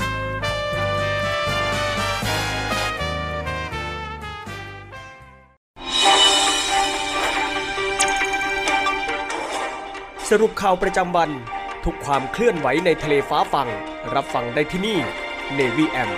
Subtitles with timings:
[10.35, 11.29] สรุปข่าวประจำวัน
[11.85, 13.67] ทุกความเคลื่อนไหวในทะเลฟ้าฟัง
[14.13, 14.99] รับฟังได้ที่นี่
[15.57, 16.11] Navy M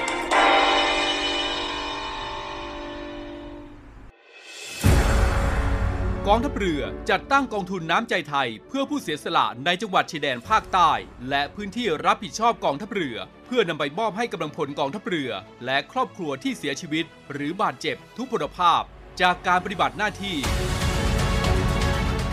[6.27, 10.91] กองทัพเรือจัดตั้งกองทุนน้ำใจไทย เพื่อผู้เสียสละในจังหวัดชายแดนภาคใต้
[11.29, 15.31] และพื้นที่รับผิดชอบกองทัพเรือ เพื่อนำไปมอบให้กำลังพลกองทัพเรือ
[15.65, 18.81] และครอบครัวที่เสียชีวิต หรือบาดเจ็บทุกพลภาพ
[19.21, 20.37] จากการปฏิบัติหน้าที่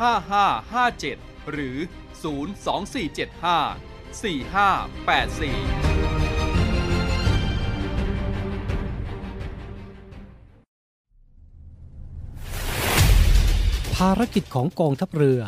[0.00, 1.76] 5557 หรือ
[2.22, 3.86] 02475
[4.22, 5.96] 4584
[13.96, 15.40] ภารกิจของกองทัพเรือ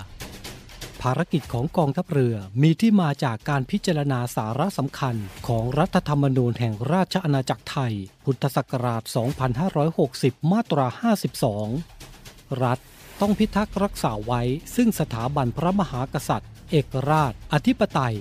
[1.02, 5.16] ภารกิจของกองทัพเรือมีที่มาจากการพิจารณาสาระสำคัญ
[5.46, 7.94] ของรัฐธรรมนูญแห่งราชอาณาจักรไทย
[8.24, 9.02] พุทธศักราช
[9.76, 10.86] 2560 มาตรา
[11.74, 12.78] 52 รัฐ
[13.20, 14.42] ต้องพิทักษ์รักษาไว้
[14.76, 18.16] ซึ่งสถาบันพระมหากษัตริย์ เอกราช อธิปไตย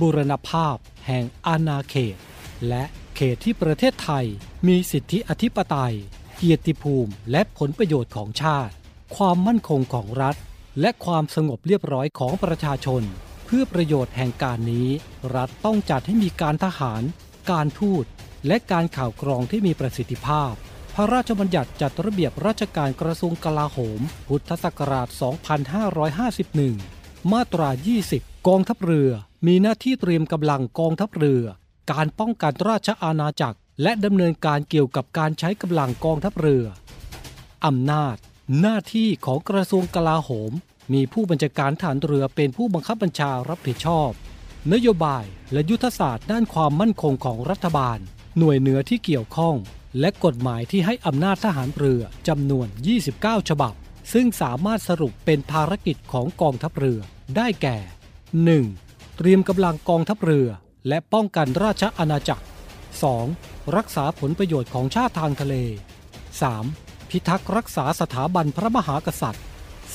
[0.00, 0.76] บูรณภาพ
[1.06, 2.16] แห่งอาณาเขต
[2.68, 2.84] และ
[3.16, 4.26] เขตที่ประเทศไทย
[4.68, 5.94] มีสิทธิอธิปไตย
[6.36, 8.72] เกียรติภูมิ และผลประโยชน์ของชาติ
[9.16, 10.36] ความมั่นคงของรัฐ
[10.80, 13.02] และความสงบเรียบร้อยของประชาชน
[13.44, 14.88] เพื่อประโยชน์แห่งการนี้
[15.36, 17.02] รัฐต้องจัดให้มีการทหาร
[17.50, 18.04] การทูต
[18.46, 20.52] และการข่าวกรองที่มีประสิทธิภาพ
[20.96, 25.08] พระราชบัญญัติจัดระเบียบราชการกระทรวงกลาโหม พุทธศักราช
[26.80, 27.68] 2551 มาตรา
[28.08, 29.10] 20 กองทัพเรือ
[29.46, 31.44] มีหน้าที่เตรียมกำลังกองทัพเรือ
[31.92, 36.64] การป้องกันราชอาณาจักร และดำเนินการเกี่ยวกับการใช้กำลังกองทัพเรือ
[37.66, 38.16] อำนาจ
[38.60, 40.52] หน้าที่ของกระทรวงกลาโหม
[40.92, 44.10] มีผู้บัญชาการฐานเรือเป็นผู้บังคับบัญชารับผิดชอบ
[44.72, 47.98] นโยบายและยุทธศาสตร์ด้านความมั่นคงของรัฐบาล
[48.38, 49.56] หน่วยเหนือที่เกี่ยวข้อง
[50.00, 52.66] และกฎหมายที่ให้อำนาจทหารเรือจำนวน
[53.08, 53.74] 29 ฉบับ
[54.12, 57.00] ซึ่งสามารถสรุปเป็นภารกิจของกองทัพเรือ
[57.36, 57.78] ได้แก่
[58.48, 59.16] 1.
[59.16, 60.48] เตรียมกำลังกองทัพเรือ
[60.88, 62.44] และป้องกันราชอาณาจักร
[63.08, 63.76] 2.
[63.76, 65.54] รักษาผลประโยชน์ของชาติทางทะเล
[66.32, 67.10] 3.
[67.10, 69.44] พิทักษ์รักษาสถาบันพระมหากษัตริย์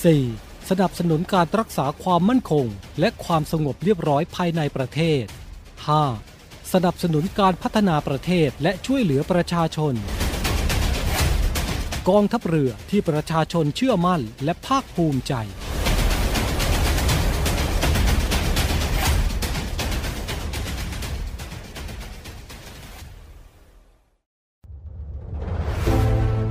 [0.07, 0.69] 4.
[0.69, 2.65] สนับสนุนการรักษาความมั่นคง
[3.00, 5.23] และความสงบเรียบร้อยภายในประเทศ
[6.01, 6.37] 5.
[6.73, 9.93] สนับสนุนการพัฒนาประเทศและช่วยเหลือประชาชน
[12.09, 15.33] กองทัพเรือที่ประชาชนเชื่อมั่นและภาคภูมิใจ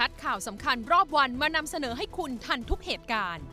[0.00, 3.44] คัดข่าวสำคัญรอบวันมานำเสนอให้คุณทันทุกเหตุการณ์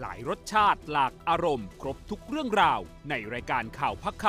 [0.00, 2.80] หลายรสชาติหลากอารมณ์ ครบทุกเรื่องราว
[3.10, 4.24] ในรายการข่าวพักค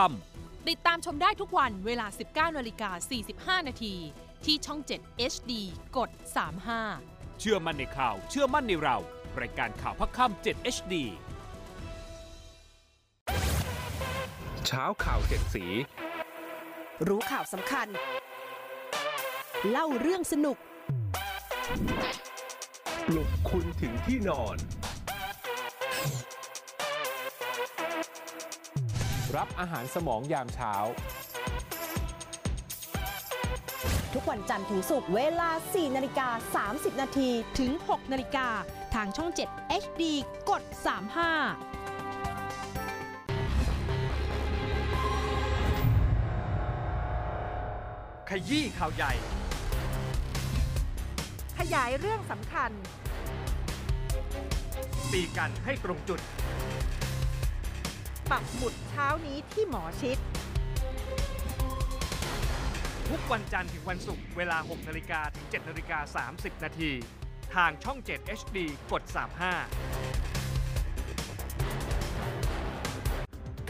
[0.70, 2.08] ติดตามชมได้ทุกวันเวลา
[2.52, 3.96] 19นาฬิกา45 นาที
[4.46, 5.52] ที่ช่อง 7 HD
[5.98, 6.10] กด
[6.72, 8.98] 35ำเชื่อมั่นในข่าว เชื่อมั่นในเรา
[9.42, 10.94] รายการข่าวพักคำ7 HD
[14.66, 15.66] เช้าข่าวเจ็ดสี
[17.08, 17.88] รู้ข่าวสำคัญ
[19.70, 20.58] เล่าเรื่องสนุก
[23.08, 24.58] ปลุกคุณถึงที่นอน
[29.36, 30.74] รับอาหารสมองยามเช้า
[34.14, 36.28] ทุกวันจันทร์ถึงศุกร์เวลา 4 นาฬิกา
[36.74, 37.30] 30 นาที
[37.60, 38.48] ถึง 6 นาฬิกา
[38.96, 40.04] ทางช่อง 7 HD
[40.50, 40.72] กด 35
[48.30, 49.12] ขยี้ข่าวใหญ่
[49.43, 49.43] ข
[51.74, 52.72] ยายเรื่องสำคัญ
[55.12, 56.20] ตีกันให้ตรงจุด
[58.32, 60.18] ปักหมุดเช้านี้ที่หมอชิด
[63.10, 66.92] ทุกวันจันทร์ถึงวันศุกร์เวลา 6นาฬิกาถึง7นาฬิกา30 นาที
[67.56, 68.58] ทางช่อง 7 HD
[68.92, 69.14] กด 35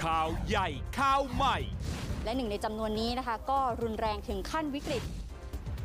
[0.04, 0.68] ข่าวใหญ่
[1.00, 1.58] ข่าวใหม่
[2.24, 5.04] และหนึ่งในจำนวนนี้นะคะ ก็รุนแรงถึงขั้นวิกฤต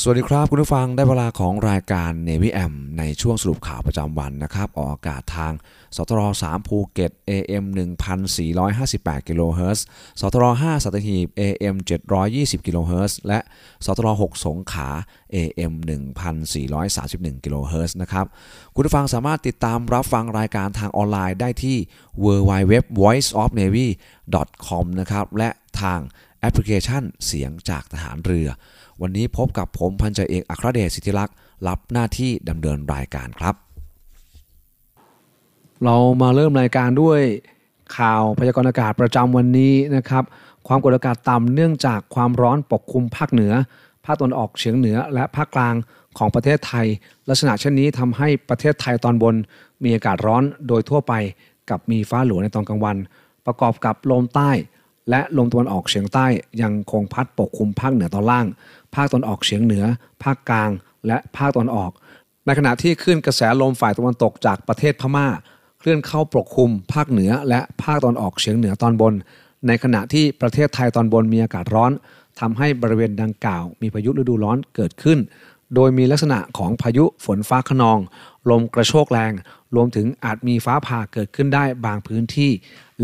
[0.00, 5.52] สวัสดีครับคุณผู้ฟังได้เวลาของรายการ Navy M ในช่วงสรุปข่าวประจำวันนะครับ ออกอากาศทาง
[5.96, 7.64] สตร3ภูเก็ต AM
[8.46, 9.84] 1458กิโลเฮิรตซ์
[10.20, 10.44] สทร.
[10.62, 11.76] 5สัตหีบ AM
[12.20, 13.38] 720กิโลเฮิรตซ์และ
[13.84, 14.06] สทร.
[14.22, 14.88] 6สงขลา
[15.34, 15.72] AM
[16.78, 18.26] 1431กิโลเฮิรตซ์นะครับ
[18.74, 21.76] คุณผู้ฟังสามารถติดตามรับฟังรายการทางออนไลน์ได้ที่
[22.24, 25.50] www.voiceofnavy.com นะครับและ
[25.82, 26.00] ทาง
[26.40, 28.50] แอปพลิเคชันเสียงจากทหารเรือ
[29.02, 31.36] วันนี้พบกับผมพันจ่าเอกอัครเดชสิทธิลักษณ์
[31.68, 33.54] รับหน้าที่ดำเนินรายการครับ
[35.84, 37.20] เรามาเริ่มรายการด้วย
[37.96, 40.24] ข่าวพยากรณ์อากาศประจำวันนี้นะครับ
[40.66, 43.52] ความกดอากาศต่ำเนื่องจากความร้อนปกคลุมภาคเหนือ
[44.04, 45.74] ภาคตะวันออกเฉียงเหนือ และภาคกลาง
[46.18, 46.86] ของประเทศไทย
[47.28, 49.34] ลักษณะเช่นนี้ทำให้ประเทศไทยตอนบน
[49.82, 51.12] มีอากาศร้อนโดยทั่วไป
[51.70, 52.96] กับมีฟ้าหลวในตอนกลางวัน
[53.46, 54.50] ประกอบกับลมใต้
[55.10, 56.26] และลมตะวันออกเฉียงใต้
[56.62, 58.46] ยังคงพัดปกคลุมภาคเหนือตอนล่าง
[58.94, 59.84] ภาคตะวันออกเฉียงเหนือ
[60.22, 60.70] ภาคกลาง
[61.06, 61.92] และภาคตะวันออก
[62.46, 65.28] ในขณะที่คลื่นกระแสลมฝ่ายตะวันตกจากประเทศพม่า
[65.78, 69.14] เคลื่อนเข้าปกคลุม ภาคเหนือ และภาคตะวันออกเฉียงเหนือตอนบน
[69.66, 71.92] ในขณะที่ประเทศไทยตอนบนมีอากาศร้อน
[72.40, 75.18] ทำให้บริเวณดังกล่าว มีพายุฤดูร้อนเกิดขึ้น
[75.74, 77.98] โดยมีลักษณะของพายุฝนฟ้าขนอง
[78.50, 79.32] ลมกระโชกแรง
[79.74, 82.50] รวมถึงอาจมีฟ้าผ่าเกิดขึ้นได้บางพื้นที่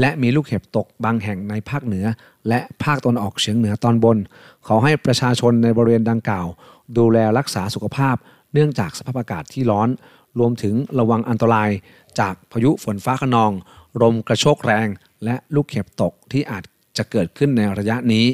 [0.00, 2.06] และมีลูกเห็บตกบางแห่งในภาคเหนือ
[2.48, 4.16] และภาคตะวันออกเฉียงเหนือตอนบน
[4.66, 6.46] ขอให้ประชาชนในบริเวณดังกล่าว
[6.98, 8.16] ดูแลรักษาสุขภาพ
[8.52, 9.88] เนื่องจากสภาพอากาศที่ร้อน
[10.38, 11.70] รวมถึงระวังอันตราย
[12.20, 13.52] จากพายุฝนฟ้าขนอง
[14.02, 14.88] ลมกระโชกแรง
[15.24, 16.64] และลูกเห็บตกที่อาจ
[16.96, 18.26] จะเกิดขึ้นในระยะนี้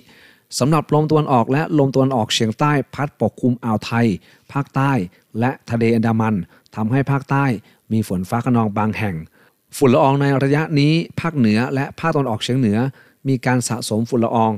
[0.59, 4.07] สำหรับลมตะวันออกและลมตะวันออกเฉียงใต้พัดปกคลุมอ่าวไทย
[4.53, 4.93] ภาคใต้
[5.41, 6.35] และทะเลอันดามัน
[6.77, 7.45] ทำให้ภาคใต้
[7.93, 9.17] มีฝนฟ้าขนองบางแห่ง
[9.77, 12.79] ฝุ่นละอองในระยะนี้ ภาคเหนือและภาคตะวันออกเฉียงเหนือ
[13.29, 14.53] มีการสะสมฝุ่นละออง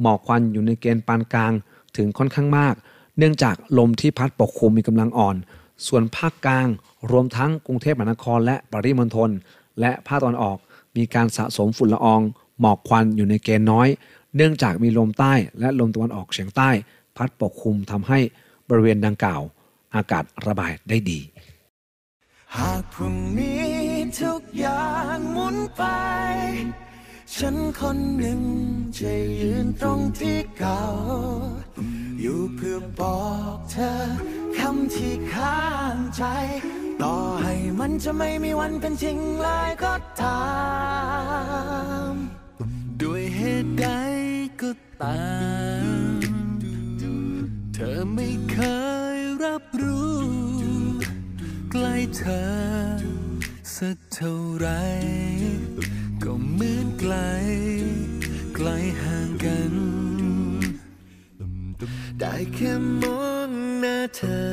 [0.00, 1.52] หมอกควันอยู่ในเกณฑ์ปานกลาง
[1.96, 2.74] ถึงค่อนข้างมาก
[3.18, 5.36] เนื่องจากลมที่พัดปกคลุมมีกำลังอ่อน
[5.86, 6.68] ส่วนภาคกลาง
[7.10, 9.30] รวมทั้งกรุงเทพมหานครและปริมณฑล
[9.80, 10.58] และภาคตะวันออก
[10.96, 12.20] มีการสะสมฝุ่นละออง
[12.60, 13.88] หมอกควันอยู่ในเกณฑ์น้อย
[14.36, 16.70] เนื่องจากมีลมใต้และลมตะวันออกเฉียงใต้
[17.16, 18.18] พัดปกคลุมทำให้
[18.68, 19.42] บริเวณดังกล่าว
[19.94, 21.20] อากาศระบายได้ดี
[22.56, 23.62] หากพรุ่งนี้
[24.20, 25.82] ทุกอย่างหมุนไป
[27.38, 28.42] ฉันคนหนึ่ง
[28.98, 30.82] จะยืนตรงที่เก่า
[32.20, 33.22] อยู่เพื่อบอ
[33.54, 33.92] กเธอ
[34.58, 35.62] คำที่ข้า
[35.94, 36.24] งใจ
[37.02, 40.44] ต่อให้มันจะไม่มีวันเป็นจริงเลยก็ตา
[42.10, 42.12] ม
[43.02, 43.86] ด้วยเหตุใด
[44.60, 44.70] ก็
[45.02, 45.24] ตา
[45.82, 46.34] ม
[47.74, 48.58] เธอไม่เค
[49.16, 50.18] ยรับรู้
[51.70, 52.46] ใกล้เธอ
[53.76, 54.68] สักเท่าไร
[56.54, 57.14] เหมือนไกล
[58.54, 58.68] ไกล
[59.02, 59.72] ห่างกัน
[62.20, 64.46] ได้แค่มองหน้าเธอ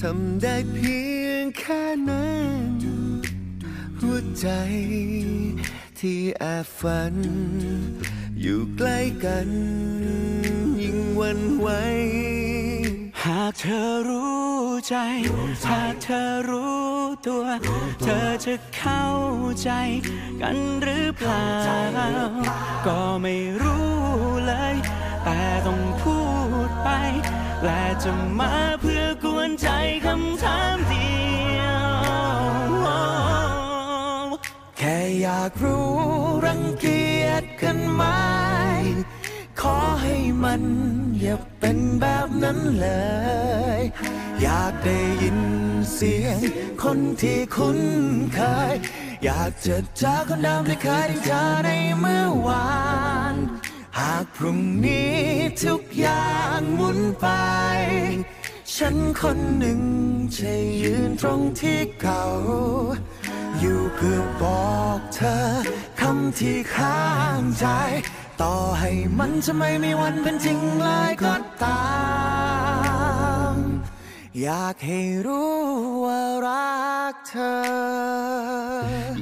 [0.00, 2.82] ทำได้เพียงแค่นั้น
[4.00, 4.48] หัวใจ
[5.98, 7.14] ที่แอบฝัน
[8.40, 9.48] อยู่ใกล้กัน
[10.82, 14.42] ยิ่งวันไหวากเธอรู้
[14.88, 14.96] ใจ
[15.68, 16.80] หากเธอรู้
[17.26, 17.44] ตัว
[18.02, 19.04] เธอจะเข้า
[19.62, 19.70] ใจ
[20.40, 21.48] กันหรือเปล่า
[22.86, 23.86] ก็ไม่รู้
[24.46, 24.74] เลย
[25.24, 26.18] แต่ต้องพู
[26.66, 26.88] ดไป
[27.64, 29.68] และจะมาเพื่อกวนใจ
[30.06, 31.10] คำถามเดี
[31.58, 31.82] ยว
[34.78, 35.90] แค่อยากรู้
[36.44, 38.02] รังเกียจกันไหม
[39.60, 40.62] ขอให้มัน
[41.20, 42.88] อย่าเป็นแบบนั้นเล
[43.78, 43.82] ย
[44.42, 45.40] อยากได้ยิน
[45.94, 46.38] เสียง
[46.82, 47.80] คนที่คุ้น
[48.34, 48.40] เค
[48.72, 48.74] ย
[49.24, 52.70] อยากจะเจอคนเดิมที่เคยได้เจอในเมื่อวา
[53.32, 53.34] น
[53.98, 55.16] หากพรุ่งนี้
[55.64, 57.26] ทุกอย่างหมุนไป
[58.74, 59.80] ฉันคนหนึ่ง
[60.36, 62.24] จะยืนตรงที่เก่า
[63.58, 65.36] อยู่เพื่อบอกเธอ
[66.00, 67.02] คำที่ข้า
[67.38, 67.66] งใจ
[68.42, 71.86] ต่อให้มันจะไม่มีวันเป็นจริงเลยก็ตา
[73.52, 73.54] ม
[74.42, 75.56] อยากให้รู้
[76.04, 77.54] ว่ารักเธอ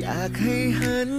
[0.02, 1.10] อยากให้หัน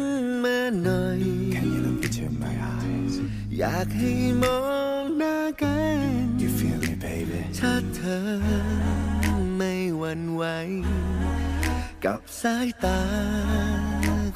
[0.43, 1.21] มาหน่อย
[1.55, 3.13] Can you look into my eyes
[3.59, 4.11] อยากให้
[4.43, 4.59] มอ
[5.01, 5.99] งหน้ากัน
[6.41, 8.25] You feel me baby ถ้าเธอ
[9.57, 10.43] ไม่หวั่นไหว
[12.05, 13.01] กับสายตา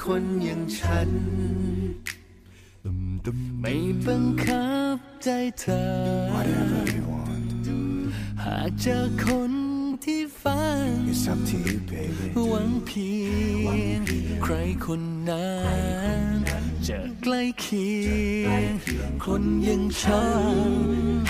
[0.04, 1.10] คนอย่างฉัน
[3.62, 3.74] ไม่
[4.06, 5.86] บังคับใจเธอ
[8.44, 9.52] หากเจอคน
[10.04, 13.10] ที่ฝัน It's up to you baby หวังเพี
[13.66, 14.00] ยง
[14.44, 14.54] ใคร
[14.86, 15.52] คนนั้
[16.22, 17.90] นจะใกล้เคี
[18.46, 18.74] ยง
[19.24, 20.24] คนอย่างฉั
[20.54, 20.58] น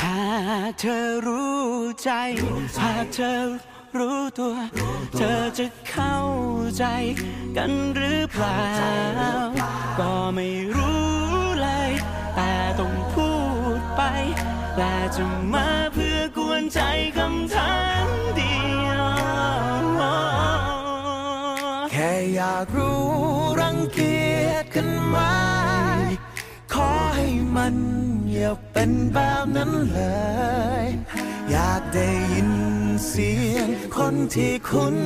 [0.03, 0.23] หา
[0.69, 1.61] กเธอรู้
[2.03, 2.09] ใจ
[2.81, 3.33] หากเธอ
[3.97, 4.55] รู้ตัว
[5.17, 6.15] เธอจะเข้า
[6.77, 6.83] ใจ
[7.55, 8.61] กันหรือเปล่า
[9.99, 11.18] ก็ไม่รู้
[14.81, 16.79] แต่จะมาเพื่อกวนใจ
[17.17, 19.05] คำถามเดียว
[21.91, 23.03] แค่อยากรู้
[23.61, 25.17] รังเกียจกันไหม
[26.73, 27.75] ขอให้มัน
[28.31, 30.01] อย่าเป็นแบบนั้นเล
[30.83, 30.85] ย
[31.51, 32.51] อยากได้ยิน
[33.07, 34.97] เสียงคนที่คุ้น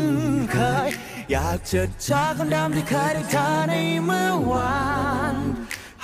[0.52, 0.88] เคย
[1.32, 3.74] อยากจะเจอคนเดิมที่เคยได้เจอใน
[4.06, 4.78] เมื่อวา
[5.34, 5.36] น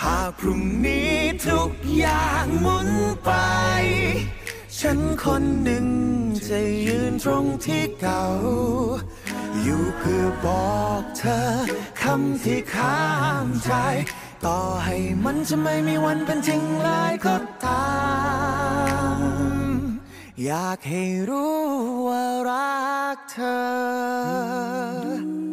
[0.04, 1.14] หากพรุ่งนี้
[1.48, 2.90] ทุกอย่างหมุน
[3.24, 3.32] ไป
[4.80, 5.86] ฉันคนหนึ่ง
[6.48, 8.26] จะยืนตรงที่เก่า
[9.62, 11.42] อยู่เพื่อบอกเธอ
[12.02, 13.04] คำที่ข้า
[13.44, 13.72] งใจ
[14.46, 17.90] ต่อให้มันจะไม่มีวันเป็นจริงเลยก็ตา
[19.16, 19.18] ม
[20.46, 21.60] อยากให้รู้
[22.08, 25.49] ว่ารักเธอ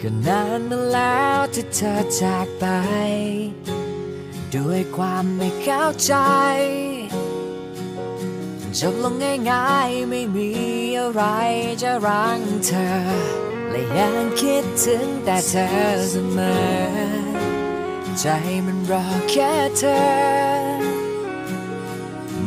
[0.00, 2.66] ก็นานมาแล้วที่เธอจากไป
[4.54, 6.14] ด้วยความไม่เข้าใจ
[8.78, 9.14] จบลง
[9.50, 10.50] ง่ายๆไม่มี
[10.98, 11.22] อะไร
[11.82, 12.92] จะรั้งเธอ
[13.70, 15.70] และยังคิดถึงแต่เธอ
[16.10, 17.36] เสมอ
[18.20, 18.26] ใจ
[18.66, 20.00] มันรอแค่เธอ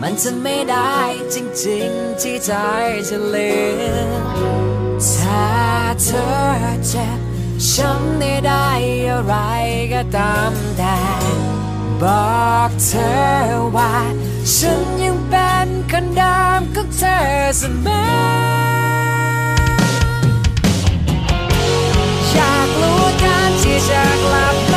[0.01, 0.97] มันจะไม่ได้
[1.33, 2.51] จริงๆที่ใจ
[3.09, 3.53] จะเลื
[3.91, 5.68] อกถ้า
[6.03, 6.29] เธอ
[6.87, 7.19] เจ็บ
[7.69, 8.67] ฉันได้ได้
[9.07, 9.33] อะไร
[9.93, 10.97] ก็ตามแต่
[12.01, 12.03] บ
[12.47, 13.17] อกเธอ
[13.75, 13.93] ว่า
[14.55, 17.17] ฉันยังเป็นคนเดิมของเธอ
[17.57, 18.01] เสมอ
[22.31, 24.68] อยากรู้การที่จะกลับ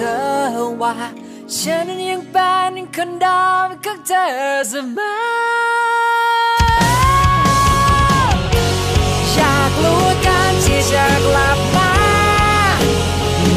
[0.00, 0.94] อกเธอว่า
[1.56, 4.26] ฉันยังเป็นคนเดิมของเธอ
[4.68, 5.14] เสมอ
[9.34, 11.92] อยากรู้กันที่จะกลับมา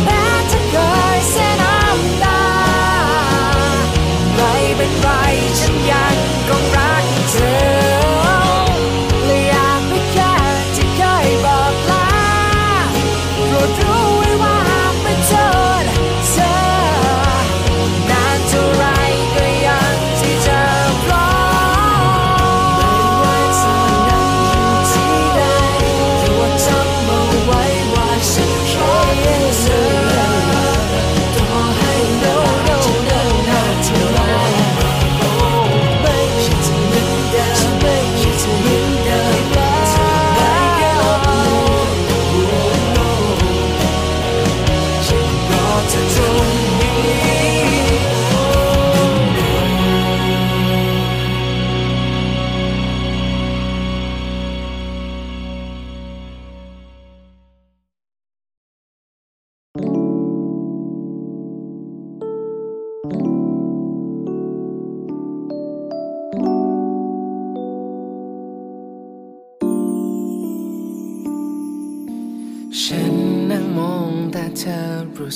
[0.03, 0.75] แม้จะเค
[1.15, 2.43] ยเสียน้ำตา
[4.35, 5.07] ไม่เป็นไร
[5.59, 6.15] ฉันยัง
[6.47, 7.35] คงรักเธ
[7.79, 7.82] อ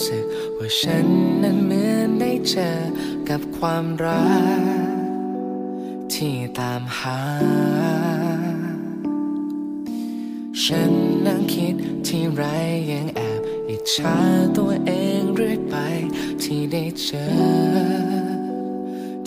[0.05, 0.25] สึก
[0.57, 1.07] ว่าฉัน
[1.43, 2.71] นั้นเหมือนได้เจอ
[3.29, 4.25] กับความรั
[4.59, 4.97] ก
[6.13, 7.21] ที่ตามหา
[10.63, 10.91] ฉัน
[11.25, 11.75] นั่งคิด
[12.07, 12.43] ที่ไร
[12.91, 14.17] ยังแอบอิจฉา
[14.57, 15.75] ตัวเองเรื่อยไป
[16.41, 17.25] ที่ได้เจอ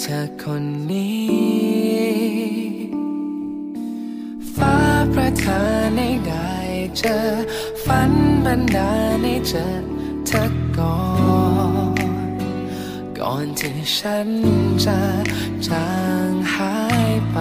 [0.00, 1.30] เธอคนนี้
[4.54, 4.76] ฟ้า
[5.14, 6.52] ประทานให้ได้
[6.98, 7.18] เจอ
[7.84, 8.12] ฝัน
[8.44, 9.66] บันดาลให้เจอ
[10.26, 10.98] เธอ ก่อ
[11.90, 12.36] น
[13.18, 14.28] ก่อนที่ฉัน
[14.84, 15.00] จะ
[15.68, 15.90] จา
[16.28, 16.76] งหา
[17.08, 17.38] ยไป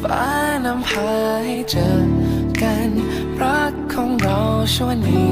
[0.00, 0.26] ฟ้า
[0.64, 1.10] นำพา
[1.44, 1.90] ให้เจอ
[2.62, 2.90] กัน
[3.42, 4.40] รักของเรา
[4.74, 5.24] ชั่วนิ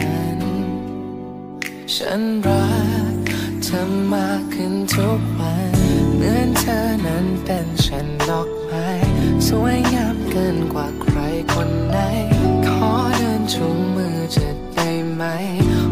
[0.00, 0.58] รันด์
[1.94, 2.66] ฉันรั
[3.12, 3.14] ก
[3.62, 5.74] เธอมากขึ้นทุกวัน
[6.14, 8.88] เหมือนเธอนั้นเป็นฉันดอกไม้
[9.46, 11.18] สวยงามเกินกว่าใคร
[11.52, 12.35] คนไหน
[15.18, 15.32] ได้ไหม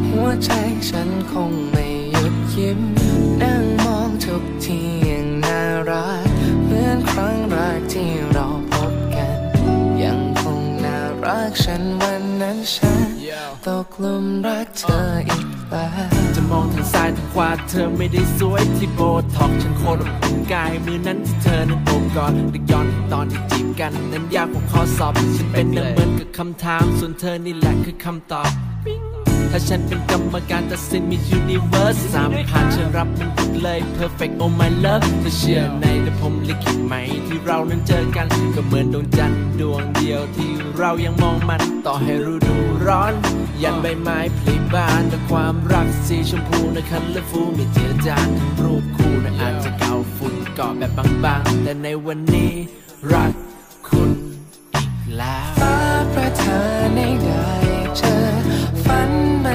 [0.08, 0.50] หัวใจ
[0.90, 2.80] ฉันคงไม่หยุดยิ้ม
[3.42, 5.60] นั่งมองทุกทีอย่างน่า
[5.90, 6.26] รัก
[6.64, 9.38] เหมือนครั้งแรกที่เราพบกัน
[10.02, 13.00] ยังคงน่ารักฉันวันนั้นฉัน
[13.66, 19.00] ตกหลุมรักเธออีกแล้วจะมองทางซ้ายทางขวาเธอไม่ได้สวยที่โบ
[19.36, 28.52] ท็อกซ์ฉันโคตรอบอุ่นกายมือนั้นที่เธอนั้นโอบกอดนึกย้อนตอนที่จีบกัน นั้นยากกว่าข้อสอบ ฉันเป็นดังเหมือนกับคำถาม ส่วนเธอนี่แหละคือคำตอบ
[29.56, 36.94] ถ้าฉันเป็นกรรมการตัดสินมี universe สามผ่านฉันรับมันหมดเลย perfect oh my love เธอเชื่อในแต่ผมลิขิตไหม
[37.26, 43.12] ที่เรานั้นเจอกันก็เหมือนดวงจันทร์ดวงเดียวที่เรายังมองมันต่อให้ฤดูร้อน
[43.62, 48.28] ยันใบไม้ผลิบานแต่ความรักสีชมพูนะคันและฟูม่เจือจาน
[48.62, 50.90] รูปคู่นะอาจจะเก่าฝุ่นเกาะแบบ
[51.24, 52.52] บางๆ แต่ในวันนี้
[53.12, 53.32] รัก
[53.88, 54.10] คุณ
[54.74, 55.76] อีกแล้วฟ้า
[56.14, 57.43] ประทานให้ได้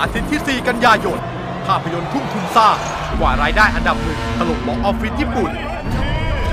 [0.00, 1.18] อาทิตย์ที่ 4 กันยายน
[1.66, 2.76] ภาพยนตร์ทุ่งทุนสร้าง
[3.18, 5.50] กว่ารายได้อันดับหนึ่งถล่มบ็อกออฟฟิศญี่ปุ่น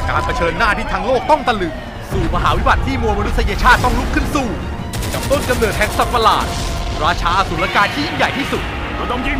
[0.09, 1.73] การเผชิญหน้าที่ทั้งโลกต้องตะลึง
[2.11, 4.47] สู่มหาวิบัติที่มวลมนุษยชาติต้องลุกขึ้นสู้
[5.13, 6.45] กับต้นกำเนิดแห่งสัตว์ประหลาด
[7.03, 8.63] ราชาอสุรกายที่ยิ่งใหญ่ที่สุด
[8.95, 9.39] เราต้องยิง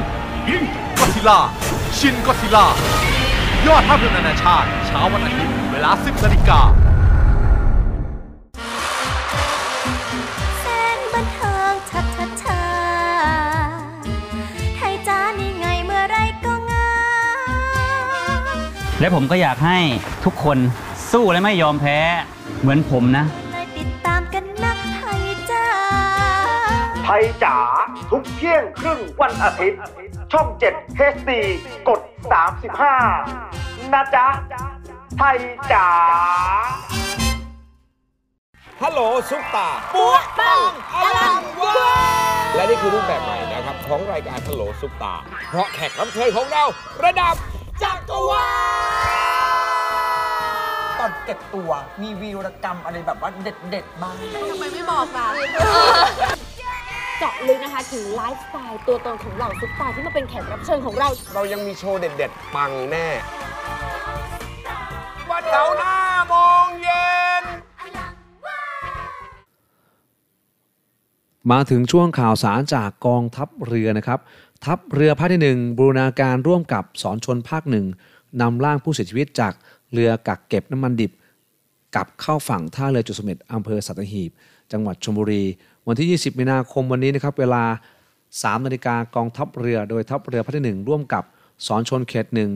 [0.49, 0.63] ยิง
[0.99, 1.39] ก็ซิล่า
[1.97, 2.65] ชินก็ซิล่า
[3.67, 6.59] ยอดภาพยนตร์นานาชาติเช้าวันอาทิตย์เวลา 10นาฬิกา
[18.99, 19.79] และผมก็อยากให้
[20.25, 20.57] ทุกคน
[21.12, 21.97] สู้และไม่ยอมแพ้
[22.62, 25.65] เหมือนผมนะ เลยติดตามกันนักไทยจ้า
[27.03, 27.57] ไทยจ๋า
[28.12, 29.81] ทุกเที่ยงครึ่งวันอาทิตย์
[30.31, 31.31] ช่อง 7 HD
[31.89, 32.01] กด
[33.17, 34.27] 35 นะจ๊ะ
[35.17, 35.38] ไทย
[35.71, 35.88] จ๋า
[38.83, 40.59] ฮัลโหลซุปตาปัวปัง
[40.95, 41.75] อลังวา
[42.55, 45.13] และนี่คือรูปแบบใหม่นะครับ ของรายการฮัลโหลซุปตา
[45.49, 46.63] เพราะแขกรับเชิญของเรา
[47.05, 47.35] ระดับ
[47.83, 48.47] จักรวา
[50.95, 54.15] ลตอนเก็บตัวมีวีรกรรมอะไรแบบว่าเด็ดๆบ้าง
[54.49, 55.27] ทำไมไม่บอกล่ะ
[57.19, 63.07] เจาะลึกนะคะถึงไลฟ์สไตล์ตัวตนของเหล่าซุปตาร์ที่มาเป็นแขกรับเชิญของเรา เรายังมีโชว์เด็ด ๆ ปังแน่
[65.29, 65.95] วันเสาร์หน้า
[66.29, 66.33] โม
[66.65, 67.43] งเย็น
[71.51, 74.19] มาถึงช่วงข่าวสารจากกองทัพเรือนะครับ
[74.65, 77.85] ทัพเรือภาคที่หนึ่งบูรณาการร่วมกับสอนชนภาคหนึ่ง
[78.41, 79.53] นำร่างผู้เสียชีวิตจาก
[79.93, 81.11] เรือกักเก็บน้ำมันดิบ
[81.95, 84.31] กลับเข้าฝั่งท่าเรือจุดสม็ดอำเภอสัตหีบ
[84.71, 85.43] จังหวัดชลบุรี
[85.87, 87.63] วันที่ 20 มีนาคมวันนี้นะครับเวลา
[88.13, 91.23] 3 นาฬิกากองทัพเรือโดยทัพเรือภาคที่หนึ่งร่วมกับ
[91.67, 92.51] สอนชนเขตหนึ่ง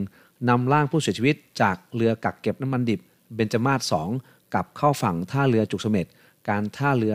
[0.48, 3.00] นำร่างผู้เสียชีวิตจากเรือกักเก็บน้ำมันดิบ
[3.34, 6.06] เบญจมาศ2กลับเข้าฝั่งท่าเรือจุกเสม็ด
[6.48, 7.14] การท่าเรือ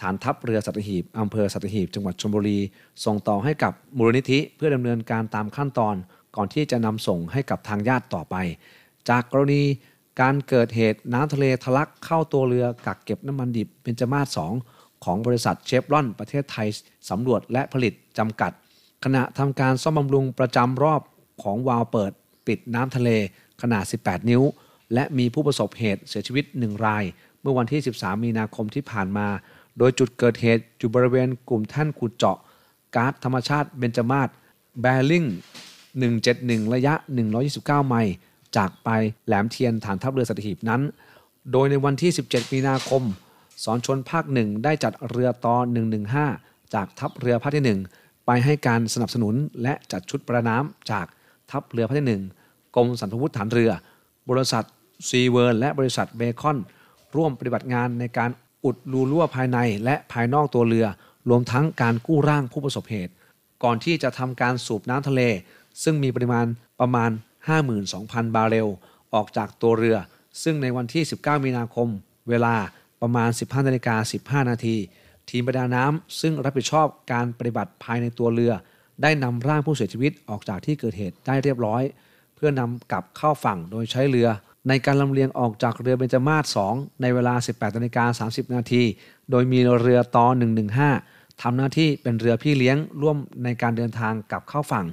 [0.00, 2.58] ฐานทัพเรือสัตหีบอำเภอสัตหีบ จังหวัดชลบุรี
[3.04, 5.94] ส่งต่อให้กับมูลนิธิเพื่อดำเนินการตามขั้นตอน
[6.36, 8.36] ก่อนที่จะนำส่งให้กับทางญาติต่อไป
[9.08, 9.62] จากกรณี
[10.20, 16.68] การเกิดเหตุน้ำทะเลทะลักเข้าตัวเรือกักเก็บน้ำมันดิบเป็นจมาศ2ของบริษัทเชฟรอนประเทศไทย
[17.10, 18.52] สำรวจและผลิตจำกัด
[19.04, 21.02] ขณะทำการซ่อมบำรุงประจำรอบ
[21.42, 22.12] ของวาล์วเปิด
[22.46, 23.10] ปิดน้ำทะเล
[23.62, 24.42] ขนาด 18 นิ้ว
[24.94, 27.04] และมีผู้ประสบเหตุเสียชีวิต 1 ราย
[27.40, 29.28] เมื่อวันที่ 13 มีนาคมที่ผ่านมา
[29.78, 32.36] โดยจุดเกิดเหตุอยู่บริเวณกลุ่มแท่นขุดเจาะ
[32.96, 34.28] ก๊าซธรรมชาติเบญจมาศ
[34.80, 35.24] แบริ่ง
[35.98, 36.94] 171 ระยะ
[37.40, 38.14] 129 ไมล์
[38.56, 38.88] จากไป
[39.26, 40.82] แหลมเทียนฐานทัพเรือสัตหีบนั้น
[41.52, 43.02] โดยในวันที่ 17 มีนาคม
[43.64, 45.56] สอนชนภาคหนึ่งได้จัดเรือต่อ
[46.14, 51.06] 115 จากทัพเรือภาคที่ 1 ไปให้การสนับสนุนและจัดชุดประน้ำจาก
[51.50, 53.70] ทัพเรือภาคที่ 1กรมสรรพวุธฐานเรือ
[54.30, 54.64] บริษัท
[55.08, 56.58] ซีเวิร์และบริษัทเบคอน
[57.16, 58.30] ร่วมปฏิบัติงานในการ
[58.64, 60.86] อุดรูรั่วภายในและภายนอกตัวเรือ
[61.28, 63.12] รวมทั้งการกู้ร่างผู้ประสบเหตุ
[63.62, 65.22] ก่อนที่จะทำการสูบน้ำทะเล
[65.82, 66.46] ซึ่งมีปริมาณ
[66.80, 67.10] ประมาณ
[67.72, 68.68] 52,000 บาร์เรล
[69.14, 69.96] ออกจากตัวเรือ
[70.42, 71.88] ซึ่งในวันที่ 19 มีนาคม
[72.28, 72.54] เวลา
[73.02, 74.76] ประมาณ 15นาฬิกา15 นาที
[75.30, 78.52] ทีมประดาน้ำซึ่งรับผิดชอบการปฏิบัติภายในตัวเรือ
[79.02, 81.82] ได้นำร่างผู้เสียชีวิตออกจากที่เกิดเหตุได้เรียบร้อย
[82.34, 84.28] เพื่อนำกลับเข้าฝั่งโดยใช้เรือ
[84.68, 88.82] ในการลำเลียงออกจากเรือเบญจมาศ2ในเวลา 18นาฬิกา30 นาที
[89.30, 90.26] โดยมีเรือต่อ
[90.84, 94.86] 115 ทำหน้าที่เป็นเรือพี่เลี้ยงร่วมในการเดินทางกลับเข้าฝั่ง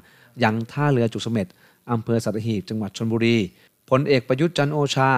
[0.44, 1.48] ยังท่าเรือจุกเสม็ด
[1.92, 3.38] อำเภอสัตหีบจังหวัดชลบุรี
[3.90, 5.12] พลเอกประยุทธ์จันโอชา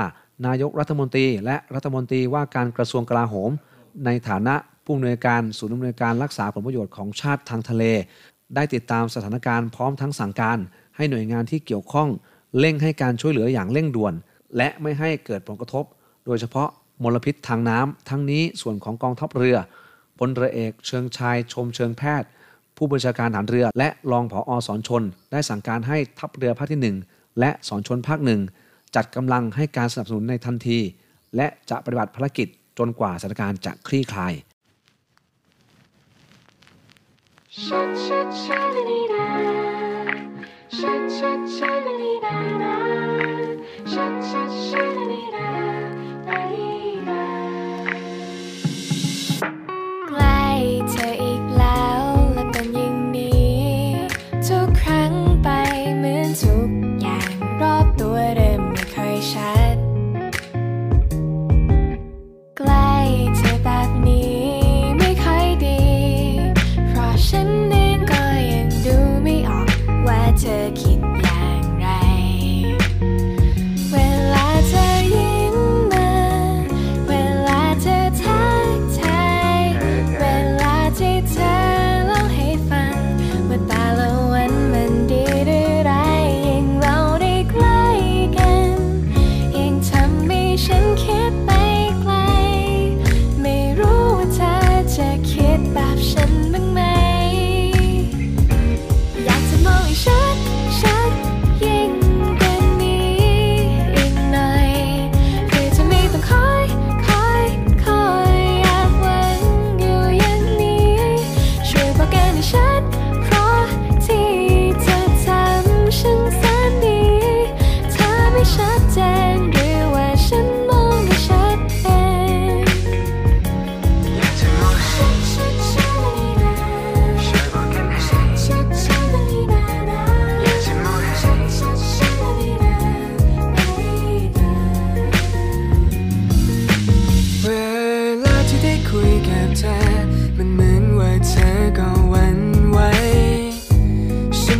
[0.45, 3.51] นายกรัฐมนตรี และรัฐมนตรีว่าการกระทรวงกลาโหม
[4.05, 7.83] ในฐานะผู้อำนวยการศูนย์อำนวยการรักษาผลประโยชน์ของชาติทางทะเล
[8.55, 10.57] ได้ติดตามสถานการณ์พร้อมทั้งสั่งการ
[10.95, 12.09] ให้หน่วยงานที่เกี่ยวข้อง
[12.59, 14.13] เร่งให้การช่วยเหลืออย่างเร่งด่วน
[14.57, 15.85] และไม่ให้เกิดผลกระทบ
[16.25, 16.69] โดยเฉพาะ
[17.03, 19.57] มลพิษทางน้ำทั้งนี้ส่วนของกองทัพเรือ
[20.17, 22.29] พลเรือเอกเชิงชายชมเชิงแพทย์
[22.77, 28.41] ผู้บัญชาการฐานเรือ และรองผออสอนชน ได้สั่งการให้ทัพเรือภาคที่ 1 และสอนชนภาคหนึ่ง
[28.95, 30.79] จัดกำลังให้การสนับสนุนในทันที
[31.35, 34.33] และจะปฏิบัติภารกิจจนกว่าสถานการณ์จะคลี่คลาย
[37.65, 38.21] ใกล้เธอ
[38.89, 39.37] อีกแล้ว
[40.75, 40.93] และ
[41.81, 42.88] เป็นยิ่งดี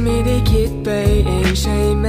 [0.10, 0.90] ไม่ได้คิดไป
[1.26, 2.08] เองใช่ไหม